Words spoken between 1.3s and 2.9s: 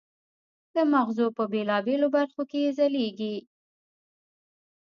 په بېلابېلو برخو کې یې